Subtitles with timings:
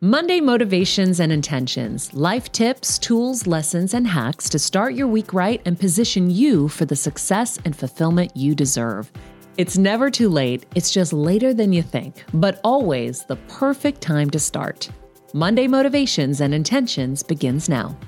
[0.00, 5.60] Monday motivations and intentions, life tips, tools, lessons, and hacks to start your week right
[5.64, 9.10] and position you for the success and fulfillment you deserve.
[9.56, 14.30] It's never too late, it's just later than you think, but always the perfect time
[14.30, 14.88] to start.
[15.34, 17.98] Monday motivations and intentions begins now.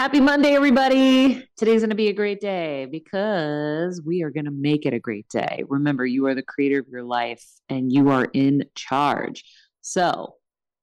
[0.00, 1.46] Happy Monday, everybody.
[1.58, 4.98] Today's going to be a great day because we are going to make it a
[4.98, 5.62] great day.
[5.68, 9.44] Remember, you are the creator of your life and you are in charge.
[9.82, 10.36] So,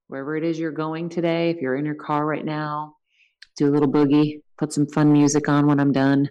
[0.06, 2.94] wherever it is you're going today, if you're in your car right now,
[3.58, 6.30] do a little boogie, put some fun music on when I'm done,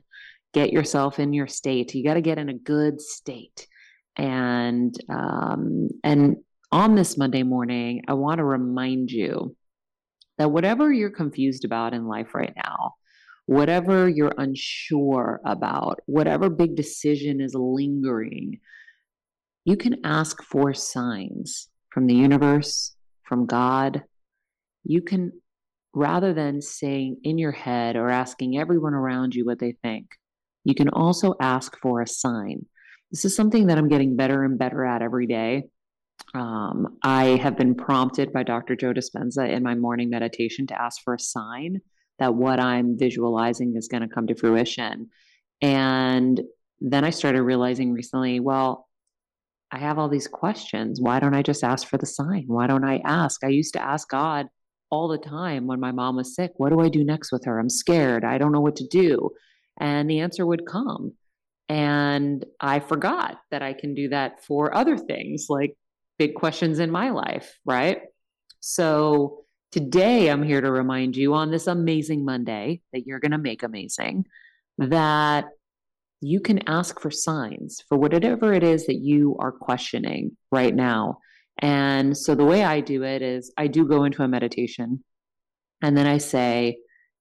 [0.55, 1.93] get yourself in your state.
[1.93, 3.67] You got to get in a good state.
[4.15, 6.37] And um, and
[6.71, 9.57] on this Monday morning, I want to remind you
[10.39, 12.95] that whatever you're confused about in life right now,
[13.47, 18.61] whatever you're unsure about, whatever big decision is lingering,
[19.65, 24.05] you can ask for signs from the universe, from God.
[24.85, 25.33] You can,
[25.95, 30.09] rather than saying in your head or asking everyone around you what they think,
[30.65, 32.67] you can also ask for a sign.
[33.11, 35.65] This is something that I'm getting better and better at every day.
[36.35, 38.77] Um, I have been prompted by Dr.
[38.77, 41.81] Joe Dispenza in my morning meditation to ask for a sign
[42.19, 45.11] that what I'm visualizing is going to come to fruition.
[45.63, 46.41] And
[46.81, 48.89] then I started realizing recently, well,
[49.71, 51.01] I have all these questions.
[51.01, 52.45] Why don't I just ask for the sign?
[52.47, 53.43] Why don't I ask?
[53.43, 54.47] I used to ask God
[54.91, 57.59] all the time when my mom was sick, what do I do next with her?
[57.59, 58.25] I'm scared.
[58.25, 59.31] I don't know what to do.
[59.79, 61.15] And the answer would come.
[61.69, 65.77] And I forgot that I can do that for other things like
[66.19, 68.01] big questions in my life, right?
[68.61, 73.39] So today I'm here to remind you on this amazing Monday that you're going to
[73.39, 74.27] make amazing
[74.79, 75.47] that
[76.21, 81.19] you can ask for signs for whatever it is that you are questioning right now.
[81.59, 85.05] And so the way I do it is I do go into a meditation
[85.83, 86.79] and then I say,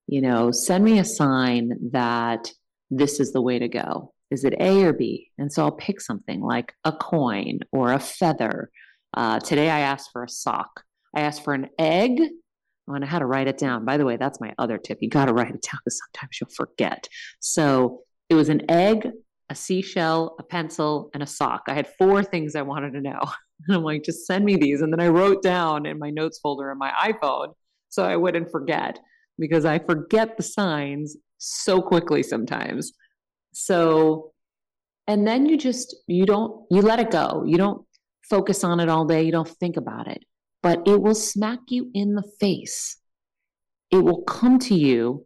[0.08, 2.52] you know, send me a sign that
[2.90, 4.14] this is the way to go.
[4.32, 5.32] Is it A or B?
[5.38, 8.72] And so I'll pick something like a coin or a feather
[9.16, 10.84] uh, today I asked for a sock.
[11.16, 12.20] I asked for an egg.
[12.88, 13.86] Oh, and I had to write it down.
[13.86, 15.00] By the way, that's my other tip.
[15.02, 17.08] You got to write it down because sometimes you'll forget.
[17.40, 19.10] So it was an egg,
[19.50, 21.64] a seashell, a pencil, and a sock.
[21.68, 23.20] I had four things I wanted to know.
[23.68, 24.82] And I'm like, just send me these.
[24.82, 27.54] And then I wrote down in my notes folder in my iPhone
[27.90, 29.00] so I wouldn't forget
[29.40, 32.92] because I forget the signs so quickly sometimes.
[33.56, 34.34] So,
[35.08, 37.44] and then you just, you don't, you let it go.
[37.46, 37.86] You don't
[38.30, 40.24] focus on it all day, you don't think about it,
[40.62, 42.98] but it will smack you in the face.
[43.92, 45.26] It will come to you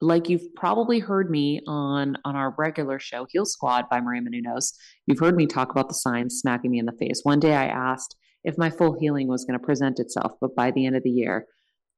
[0.00, 4.72] like you've probably heard me on on our regular show Heal Squad by Maria Menounos.
[5.06, 7.20] You've heard me talk about the signs smacking me in the face.
[7.24, 10.70] One day I asked if my full healing was going to present itself, but by
[10.70, 11.46] the end of the year,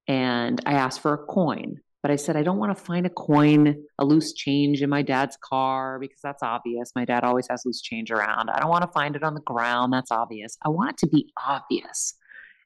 [0.07, 3.11] and I asked for a coin but I said, I don't want to find a
[3.11, 6.93] coin, a loose change in my dad's car because that's obvious.
[6.95, 8.51] My dad always has loose change around.
[8.51, 9.93] I don't want to find it on the ground.
[9.93, 10.57] That's obvious.
[10.65, 12.15] I want it to be obvious.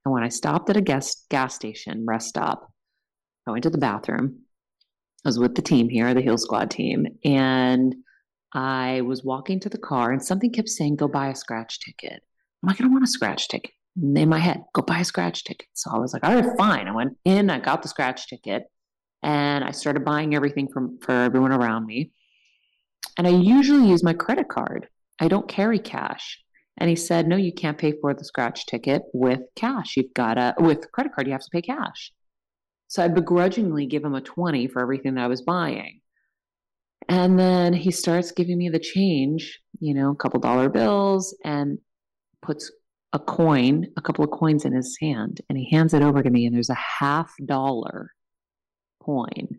[0.05, 2.71] And when I stopped at a gas, gas station, rest stop,
[3.47, 4.41] I went to the bathroom.
[5.25, 7.95] I was with the team here, the Heal Squad team, and
[8.53, 12.23] I was walking to the car and something kept saying, go buy a scratch ticket.
[12.63, 13.71] I'm like, I don't want a scratch ticket.
[13.97, 15.69] in my head, go buy a scratch ticket.
[15.73, 16.87] So I was like, all right, fine.
[16.87, 18.65] I went in, I got the scratch ticket
[19.23, 22.11] and I started buying everything from for everyone around me.
[23.17, 24.89] And I usually use my credit card.
[25.21, 26.39] I don't carry cash.
[26.79, 29.97] And he said, "No, you can't pay for the scratch ticket with cash.
[29.97, 31.27] You've got to with credit card.
[31.27, 32.13] You have to pay cash."
[32.89, 36.01] So I begrudgingly give him a twenty for everything that I was buying.
[37.09, 41.79] And then he starts giving me the change, you know, a couple dollar bills, and
[42.41, 42.71] puts
[43.13, 46.31] a coin, a couple of coins in his hand, and he hands it over to
[46.31, 46.47] me.
[46.47, 48.13] And there's a half dollar
[49.05, 49.59] coin.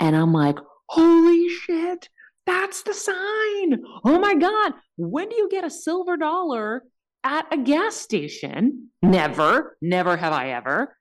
[0.00, 2.08] And I'm like, holy shit,
[2.46, 3.82] that's the sign.
[4.04, 4.74] Oh my God.
[4.96, 6.82] When do you get a silver dollar
[7.24, 8.90] at a gas station?
[9.02, 10.96] Never, never have I ever.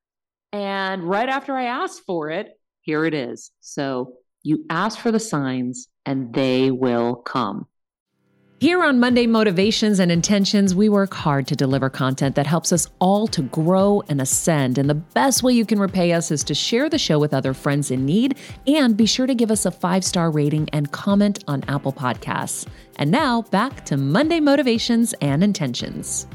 [0.54, 2.50] And right after I asked for it,
[2.82, 3.52] here it is.
[3.62, 4.14] So
[4.44, 7.68] you ask for the signs and they will come.
[8.62, 12.88] Here on Monday Motivations and Intentions, we work hard to deliver content that helps us
[13.00, 14.78] all to grow and ascend.
[14.78, 17.56] And the best way you can repay us is to share the show with other
[17.56, 18.38] friends in need
[18.68, 22.68] and be sure to give us a five star rating and comment on Apple Podcasts.
[22.98, 26.28] And now back to Monday Motivations and Intentions.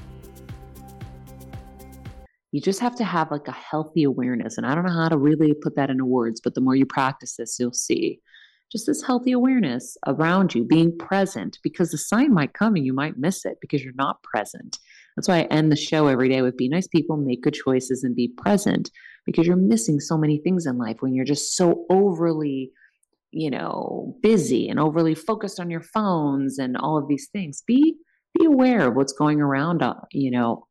[2.51, 4.59] You just have to have like a healthy awareness.
[4.59, 6.87] And I don't know how to really put that into words, but the more you
[6.87, 8.21] practice this, you'll see
[8.71, 12.93] just this healthy awareness around you, being present, because the sign might come and you
[12.93, 14.79] might miss it because you're not present.
[15.17, 18.05] That's why I end the show every day with be nice people, make good choices,
[18.05, 18.91] and be present
[19.25, 22.71] because you're missing so many things in life when you're just so overly,
[23.31, 27.63] you know, busy and overly focused on your phones and all of these things.
[27.67, 27.97] Be
[28.39, 30.67] be aware of what's going around, uh, you know,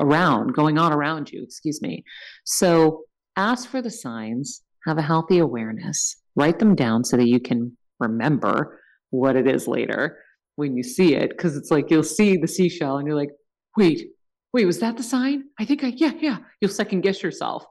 [0.00, 2.04] around, going on around you, excuse me.
[2.44, 3.04] So
[3.36, 7.76] ask for the signs, have a healthy awareness, write them down so that you can
[8.00, 10.18] remember what it is later
[10.56, 11.36] when you see it.
[11.38, 13.30] Cause it's like you'll see the seashell and you're like,
[13.76, 14.08] wait,
[14.52, 15.44] wait, was that the sign?
[15.58, 16.38] I think I, yeah, yeah.
[16.60, 17.64] You'll second guess yourself.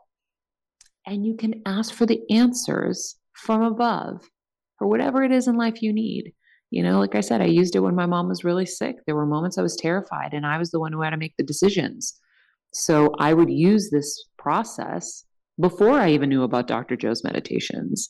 [1.06, 4.22] And you can ask for the answers from above
[4.78, 6.34] for whatever it is in life you need.
[6.72, 8.96] You know, like I said, I used it when my mom was really sick.
[9.06, 11.36] There were moments I was terrified and I was the one who had to make
[11.38, 12.20] the decisions.
[12.74, 15.24] So I would use this process
[15.60, 16.96] before I even knew about Dr.
[16.96, 18.10] Joe's meditations.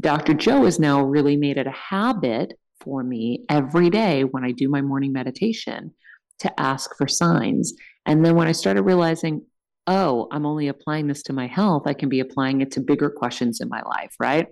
[0.00, 0.34] Dr.
[0.34, 4.68] Joe has now really made it a habit for me every day when I do
[4.68, 5.92] my morning meditation
[6.40, 7.72] to ask for signs.
[8.04, 9.42] And then when I started realizing,
[9.86, 13.10] oh, I'm only applying this to my health, I can be applying it to bigger
[13.10, 14.46] questions in my life, right?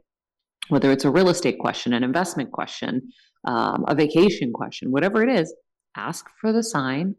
[0.68, 3.12] Whether it's a real estate question, an investment question,
[3.46, 5.54] um, a vacation question, whatever it is,
[5.96, 7.16] ask for the sign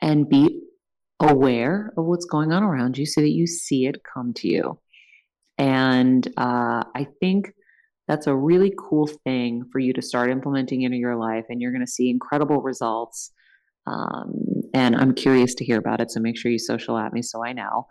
[0.00, 0.62] and be
[1.20, 4.78] aware of what's going on around you so that you see it come to you.
[5.60, 7.52] And uh, I think
[8.08, 11.70] that's a really cool thing for you to start implementing into your life, and you're
[11.70, 13.30] going to see incredible results.
[13.86, 16.10] Um, and I'm curious to hear about it.
[16.10, 17.86] So make sure you social at me so I know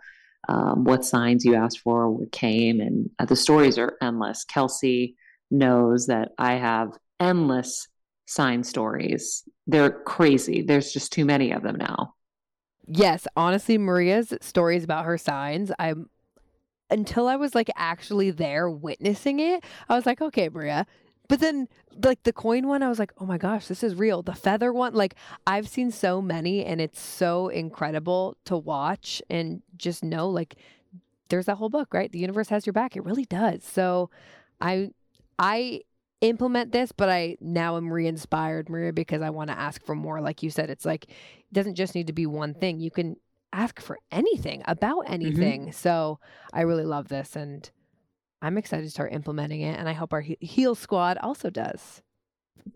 [0.48, 2.80] um, what signs you asked for, what came.
[2.80, 4.44] And uh, the stories are endless.
[4.44, 5.16] Kelsey
[5.50, 7.86] knows that I have endless
[8.26, 9.44] sign stories.
[9.68, 10.62] They're crazy.
[10.62, 12.14] There's just too many of them now.
[12.88, 16.10] Yes, honestly, Maria's stories about her signs, I'm
[16.90, 20.86] until I was like actually there witnessing it, I was like, okay, Maria.
[21.28, 21.68] But then,
[22.02, 24.20] like the coin one, I was like, oh my gosh, this is real.
[24.22, 25.14] The feather one, like
[25.46, 30.56] I've seen so many, and it's so incredible to watch and just know, like,
[31.28, 32.10] there's that whole book, right?
[32.10, 32.96] The universe has your back.
[32.96, 33.62] It really does.
[33.62, 34.10] So,
[34.60, 34.90] I,
[35.38, 35.82] I
[36.20, 40.20] implement this, but I now am re-inspired, Maria, because I want to ask for more.
[40.20, 42.80] Like you said, it's like it doesn't just need to be one thing.
[42.80, 43.16] You can
[43.52, 45.14] ask for anything about mm-hmm.
[45.14, 45.60] anything.
[45.62, 45.72] Mm-hmm.
[45.72, 46.18] So
[46.52, 47.68] I really love this, and
[48.42, 49.78] I'm excited to start implementing it.
[49.78, 52.02] And I hope our Heal Squad also does.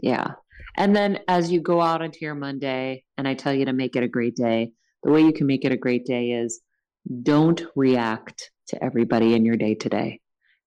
[0.00, 0.32] Yeah.
[0.76, 3.96] And then as you go out into your Monday, and I tell you to make
[3.96, 4.72] it a great day,
[5.02, 6.60] the way you can make it a great day is
[7.22, 10.20] don't react to everybody in your day today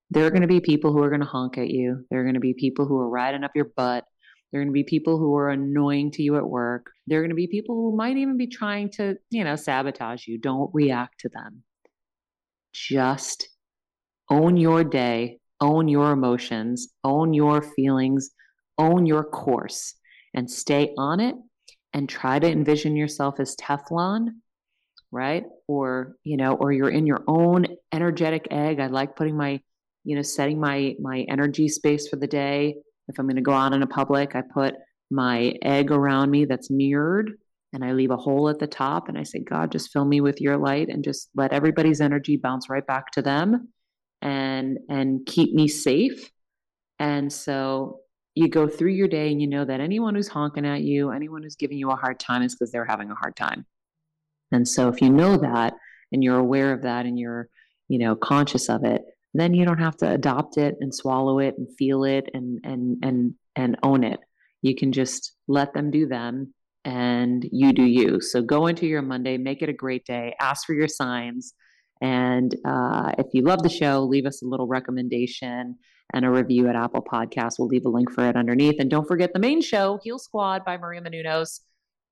[0.10, 2.06] there are going to be people who are going to honk at you.
[2.10, 4.06] There are going to be people who are riding up your butt.
[4.52, 6.92] There are going to be people who are annoying to you at work.
[7.06, 10.28] There are going to be people who might even be trying to, you know, sabotage
[10.28, 10.38] you.
[10.38, 11.64] Don't react to them.
[12.74, 13.50] Just
[14.30, 18.30] own your day, own your emotions, own your feelings,
[18.78, 19.96] own your course,
[20.34, 21.36] and stay on it
[21.94, 24.30] and try to envision yourself as Teflon
[25.10, 29.58] right or you know or you're in your own energetic egg i like putting my
[30.08, 32.78] you know, setting my my energy space for the day.
[33.08, 34.76] If I'm going to go out in a public, I put
[35.10, 37.32] my egg around me that's mirrored
[37.74, 40.22] and I leave a hole at the top and I say, God, just fill me
[40.22, 43.70] with your light and just let everybody's energy bounce right back to them
[44.22, 46.32] and and keep me safe.
[47.00, 48.00] And so
[48.36, 51.44] you go through your day and you know that anyone who's honking at you, anyone
[51.44, 53.66] who's giving you a hard time is because they're having a hard time.
[54.52, 55.74] And so if you know that
[56.12, 57.50] and you're aware of that and you're,
[57.88, 59.02] you know, conscious of it,
[59.40, 62.98] then you don't have to adopt it and swallow it and feel it and and
[63.04, 64.20] and and own it.
[64.62, 66.54] You can just let them do them
[66.86, 68.22] and you do you.
[68.22, 71.54] So go into your monday make it a great day ask for your signs
[72.02, 75.76] and uh, if you love the show leave us a little recommendation
[76.14, 78.76] and a review at apple podcast we'll leave a link for it underneath.
[78.80, 81.62] And don't forget the main show heal squad by maria menounos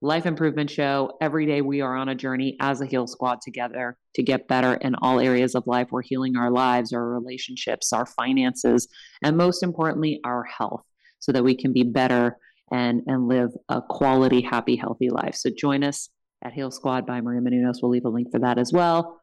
[0.01, 1.17] life improvement show.
[1.21, 4.75] Every day we are on a journey as a Heal Squad together to get better
[4.75, 5.87] in all areas of life.
[5.91, 8.87] We're healing our lives, our relationships, our finances,
[9.23, 10.83] and most importantly, our health
[11.19, 12.37] so that we can be better
[12.71, 15.35] and, and live a quality, happy, healthy life.
[15.35, 16.09] So join us
[16.43, 17.77] at Heal Squad by Maria Menounos.
[17.81, 19.21] We'll leave a link for that as well.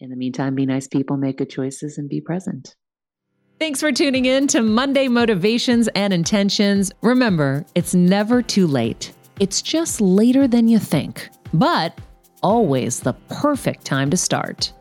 [0.00, 2.74] In the meantime, be nice people, make good choices, and be present.
[3.58, 6.92] Thanks for tuning in to Monday Motivations and Intentions.
[7.00, 11.98] Remember, it's never too late it's just later than you think, but
[12.42, 14.72] always the perfect time to start.